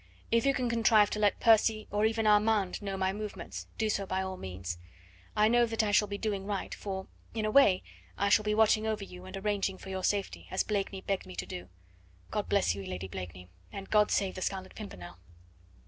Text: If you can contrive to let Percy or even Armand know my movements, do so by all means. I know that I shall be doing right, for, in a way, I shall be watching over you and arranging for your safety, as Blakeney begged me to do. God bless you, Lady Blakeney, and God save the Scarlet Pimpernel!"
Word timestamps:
If 0.31 0.47
you 0.47 0.53
can 0.55 0.67
contrive 0.67 1.11
to 1.11 1.19
let 1.19 1.39
Percy 1.39 1.87
or 1.91 2.07
even 2.07 2.25
Armand 2.25 2.81
know 2.81 2.97
my 2.97 3.13
movements, 3.13 3.67
do 3.77 3.87
so 3.87 4.07
by 4.07 4.23
all 4.23 4.35
means. 4.35 4.79
I 5.35 5.47
know 5.47 5.67
that 5.67 5.83
I 5.83 5.91
shall 5.91 6.07
be 6.07 6.17
doing 6.17 6.47
right, 6.47 6.73
for, 6.73 7.05
in 7.35 7.45
a 7.45 7.51
way, 7.51 7.83
I 8.17 8.29
shall 8.29 8.41
be 8.43 8.55
watching 8.55 8.87
over 8.87 9.03
you 9.03 9.25
and 9.25 9.37
arranging 9.37 9.77
for 9.77 9.91
your 9.91 10.03
safety, 10.03 10.47
as 10.49 10.63
Blakeney 10.63 11.01
begged 11.01 11.27
me 11.27 11.35
to 11.35 11.45
do. 11.45 11.69
God 12.31 12.49
bless 12.49 12.73
you, 12.73 12.83
Lady 12.83 13.07
Blakeney, 13.09 13.47
and 13.71 13.91
God 13.91 14.09
save 14.09 14.33
the 14.33 14.41
Scarlet 14.41 14.73
Pimpernel!" 14.73 15.19